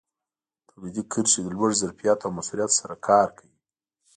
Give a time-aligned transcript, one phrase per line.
[0.69, 3.57] تولیدي کرښې د لوړ ظرفیت او موثریت سره کار کوي.